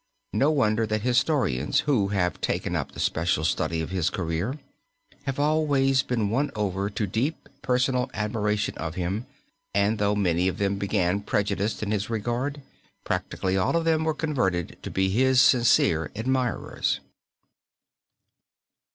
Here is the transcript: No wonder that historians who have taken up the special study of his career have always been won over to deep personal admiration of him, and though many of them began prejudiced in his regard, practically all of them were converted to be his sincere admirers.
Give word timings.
No 0.33 0.49
wonder 0.49 0.87
that 0.87 1.03
historians 1.03 1.81
who 1.81 2.07
have 2.07 2.41
taken 2.41 2.75
up 2.75 2.91
the 2.93 2.99
special 2.99 3.45
study 3.45 3.81
of 3.81 3.91
his 3.91 4.09
career 4.09 4.57
have 5.27 5.39
always 5.39 6.01
been 6.01 6.31
won 6.31 6.49
over 6.55 6.89
to 6.89 7.05
deep 7.05 7.47
personal 7.61 8.09
admiration 8.15 8.75
of 8.79 8.95
him, 8.95 9.27
and 9.75 9.99
though 9.99 10.15
many 10.15 10.47
of 10.47 10.57
them 10.57 10.79
began 10.79 11.21
prejudiced 11.21 11.83
in 11.83 11.91
his 11.91 12.09
regard, 12.09 12.63
practically 13.03 13.55
all 13.57 13.75
of 13.77 13.85
them 13.85 14.03
were 14.03 14.15
converted 14.15 14.75
to 14.81 14.89
be 14.89 15.09
his 15.11 15.39
sincere 15.39 16.09
admirers. 16.15 16.99